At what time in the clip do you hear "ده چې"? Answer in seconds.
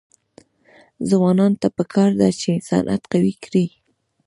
2.19-2.51